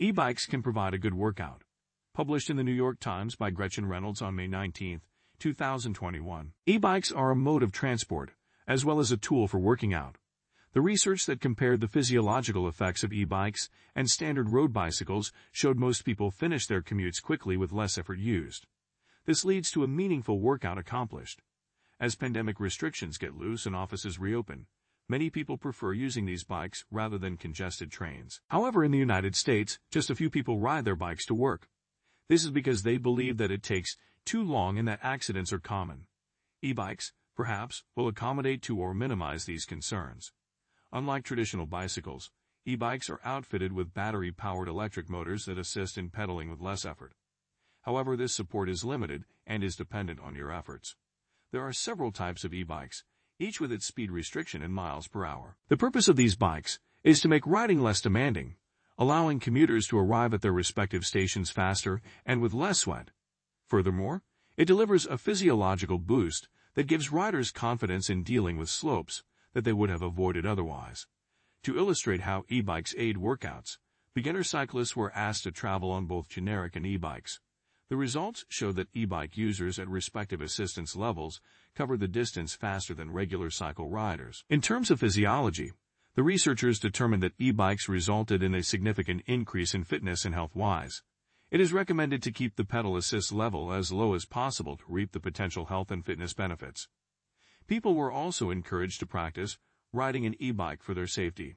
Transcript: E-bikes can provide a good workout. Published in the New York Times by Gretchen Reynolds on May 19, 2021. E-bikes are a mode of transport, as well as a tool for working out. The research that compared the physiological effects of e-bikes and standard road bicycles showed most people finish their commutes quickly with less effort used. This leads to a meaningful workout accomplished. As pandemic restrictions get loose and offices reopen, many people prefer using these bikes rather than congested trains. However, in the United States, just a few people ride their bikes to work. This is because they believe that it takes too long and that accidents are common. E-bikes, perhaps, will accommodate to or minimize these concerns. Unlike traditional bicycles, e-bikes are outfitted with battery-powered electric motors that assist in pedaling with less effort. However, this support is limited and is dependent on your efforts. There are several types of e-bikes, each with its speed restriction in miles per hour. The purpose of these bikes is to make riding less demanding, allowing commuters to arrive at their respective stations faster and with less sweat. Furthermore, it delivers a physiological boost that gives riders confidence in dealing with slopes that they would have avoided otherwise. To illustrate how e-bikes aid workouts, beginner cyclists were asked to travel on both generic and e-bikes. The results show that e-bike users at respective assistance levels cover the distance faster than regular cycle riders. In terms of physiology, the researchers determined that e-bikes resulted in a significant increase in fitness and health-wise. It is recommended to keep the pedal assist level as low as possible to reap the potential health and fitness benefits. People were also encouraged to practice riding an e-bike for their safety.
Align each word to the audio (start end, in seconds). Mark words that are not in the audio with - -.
E-bikes 0.00 0.46
can 0.46 0.62
provide 0.62 0.94
a 0.94 0.98
good 0.98 1.14
workout. 1.14 1.64
Published 2.14 2.50
in 2.50 2.56
the 2.56 2.62
New 2.62 2.70
York 2.70 3.00
Times 3.00 3.34
by 3.34 3.50
Gretchen 3.50 3.84
Reynolds 3.84 4.22
on 4.22 4.36
May 4.36 4.46
19, 4.46 5.00
2021. 5.40 6.52
E-bikes 6.66 7.10
are 7.10 7.32
a 7.32 7.34
mode 7.34 7.64
of 7.64 7.72
transport, 7.72 8.30
as 8.68 8.84
well 8.84 9.00
as 9.00 9.10
a 9.10 9.16
tool 9.16 9.48
for 9.48 9.58
working 9.58 9.92
out. 9.92 10.14
The 10.72 10.80
research 10.80 11.26
that 11.26 11.40
compared 11.40 11.80
the 11.80 11.88
physiological 11.88 12.68
effects 12.68 13.02
of 13.02 13.12
e-bikes 13.12 13.70
and 13.96 14.08
standard 14.08 14.50
road 14.50 14.72
bicycles 14.72 15.32
showed 15.50 15.80
most 15.80 16.04
people 16.04 16.30
finish 16.30 16.68
their 16.68 16.80
commutes 16.80 17.20
quickly 17.20 17.56
with 17.56 17.72
less 17.72 17.98
effort 17.98 18.20
used. 18.20 18.68
This 19.26 19.44
leads 19.44 19.68
to 19.72 19.82
a 19.82 19.88
meaningful 19.88 20.38
workout 20.38 20.78
accomplished. 20.78 21.42
As 21.98 22.14
pandemic 22.14 22.60
restrictions 22.60 23.18
get 23.18 23.34
loose 23.34 23.66
and 23.66 23.74
offices 23.74 24.20
reopen, 24.20 24.66
many 25.08 25.30
people 25.30 25.56
prefer 25.56 25.92
using 25.92 26.26
these 26.26 26.44
bikes 26.44 26.84
rather 26.90 27.18
than 27.18 27.36
congested 27.36 27.90
trains. 27.90 28.40
However, 28.48 28.84
in 28.84 28.90
the 28.90 28.98
United 28.98 29.34
States, 29.34 29.78
just 29.90 30.10
a 30.10 30.14
few 30.14 30.28
people 30.28 30.58
ride 30.58 30.84
their 30.84 30.96
bikes 30.96 31.24
to 31.26 31.34
work. 31.34 31.68
This 32.28 32.44
is 32.44 32.50
because 32.50 32.82
they 32.82 32.98
believe 32.98 33.38
that 33.38 33.50
it 33.50 33.62
takes 33.62 33.96
too 34.26 34.42
long 34.42 34.78
and 34.78 34.86
that 34.86 35.00
accidents 35.02 35.52
are 35.52 35.58
common. 35.58 36.06
E-bikes, 36.60 37.12
perhaps, 37.34 37.84
will 37.96 38.08
accommodate 38.08 38.60
to 38.62 38.78
or 38.78 38.92
minimize 38.92 39.46
these 39.46 39.64
concerns. 39.64 40.32
Unlike 40.92 41.24
traditional 41.24 41.66
bicycles, 41.66 42.30
e-bikes 42.66 43.08
are 43.08 43.20
outfitted 43.24 43.72
with 43.72 43.94
battery-powered 43.94 44.68
electric 44.68 45.08
motors 45.08 45.46
that 45.46 45.58
assist 45.58 45.96
in 45.96 46.10
pedaling 46.10 46.50
with 46.50 46.60
less 46.60 46.84
effort. 46.84 47.14
However, 47.82 48.16
this 48.16 48.34
support 48.34 48.68
is 48.68 48.84
limited 48.84 49.24
and 49.46 49.64
is 49.64 49.76
dependent 49.76 50.20
on 50.20 50.34
your 50.34 50.52
efforts. 50.52 50.96
There 51.52 51.62
are 51.62 51.72
several 51.72 52.12
types 52.12 52.44
of 52.44 52.52
e-bikes, 52.52 53.04
each 53.40 53.60
with 53.60 53.70
its 53.70 53.86
speed 53.86 54.10
restriction 54.10 54.62
in 54.62 54.72
miles 54.72 55.06
per 55.06 55.24
hour. 55.24 55.56
The 55.68 55.76
purpose 55.76 56.08
of 56.08 56.16
these 56.16 56.34
bikes 56.34 56.80
is 57.04 57.20
to 57.20 57.28
make 57.28 57.46
riding 57.46 57.80
less 57.80 58.00
demanding, 58.00 58.56
allowing 58.98 59.38
commuters 59.38 59.86
to 59.86 59.98
arrive 59.98 60.34
at 60.34 60.42
their 60.42 60.52
respective 60.52 61.06
stations 61.06 61.50
faster 61.50 62.02
and 62.26 62.40
with 62.40 62.52
less 62.52 62.80
sweat. 62.80 63.10
Furthermore, 63.66 64.22
it 64.56 64.64
delivers 64.64 65.06
a 65.06 65.18
physiological 65.18 65.98
boost 65.98 66.48
that 66.74 66.88
gives 66.88 67.12
riders 67.12 67.52
confidence 67.52 68.10
in 68.10 68.24
dealing 68.24 68.56
with 68.56 68.68
slopes 68.68 69.22
that 69.52 69.62
they 69.64 69.72
would 69.72 69.90
have 69.90 70.02
avoided 70.02 70.44
otherwise. 70.44 71.06
To 71.62 71.78
illustrate 71.78 72.22
how 72.22 72.44
e-bikes 72.48 72.94
aid 72.98 73.16
workouts, 73.16 73.78
beginner 74.14 74.42
cyclists 74.42 74.96
were 74.96 75.14
asked 75.14 75.44
to 75.44 75.52
travel 75.52 75.92
on 75.92 76.06
both 76.06 76.28
generic 76.28 76.74
and 76.74 76.84
e-bikes. 76.84 77.40
The 77.90 77.96
results 77.96 78.44
show 78.50 78.70
that 78.72 78.88
e-bike 78.92 79.38
users 79.38 79.78
at 79.78 79.88
respective 79.88 80.42
assistance 80.42 80.94
levels 80.94 81.40
cover 81.74 81.96
the 81.96 82.06
distance 82.06 82.54
faster 82.54 82.92
than 82.92 83.10
regular 83.10 83.48
cycle 83.48 83.88
riders. 83.88 84.44
In 84.50 84.60
terms 84.60 84.90
of 84.90 85.00
physiology, 85.00 85.72
the 86.14 86.22
researchers 86.22 86.78
determined 86.78 87.22
that 87.22 87.32
e-bikes 87.38 87.88
resulted 87.88 88.42
in 88.42 88.54
a 88.54 88.62
significant 88.62 89.22
increase 89.24 89.72
in 89.72 89.84
fitness 89.84 90.26
and 90.26 90.34
health-wise. 90.34 91.02
It 91.50 91.62
is 91.62 91.72
recommended 91.72 92.22
to 92.24 92.30
keep 92.30 92.56
the 92.56 92.64
pedal 92.64 92.94
assist 92.94 93.32
level 93.32 93.72
as 93.72 93.90
low 93.90 94.12
as 94.12 94.26
possible 94.26 94.76
to 94.76 94.84
reap 94.86 95.12
the 95.12 95.20
potential 95.20 95.64
health 95.64 95.90
and 95.90 96.04
fitness 96.04 96.34
benefits. 96.34 96.88
People 97.68 97.94
were 97.94 98.12
also 98.12 98.50
encouraged 98.50 99.00
to 99.00 99.06
practice 99.06 99.56
riding 99.94 100.26
an 100.26 100.34
e-bike 100.38 100.82
for 100.82 100.92
their 100.92 101.06
safety. 101.06 101.56